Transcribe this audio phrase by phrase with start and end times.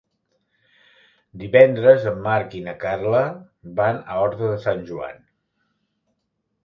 [1.41, 3.21] Divendres en Marc i na Carla
[3.81, 5.25] van a Horta de Sant Joan.